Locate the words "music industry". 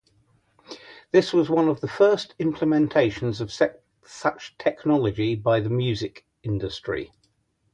5.69-7.11